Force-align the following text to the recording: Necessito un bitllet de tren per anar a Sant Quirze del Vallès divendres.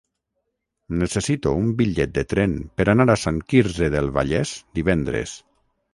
Necessito 1.01 1.51
un 1.57 1.67
bitllet 1.83 2.15
de 2.15 2.23
tren 2.33 2.57
per 2.79 2.87
anar 2.95 3.07
a 3.15 3.19
Sant 3.27 3.37
Quirze 3.53 3.91
del 3.97 4.13
Vallès 4.19 4.55
divendres. 4.81 5.37